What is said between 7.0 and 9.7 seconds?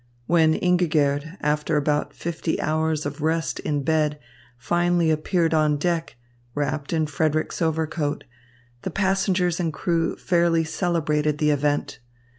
Frederick's overcoat, the passengers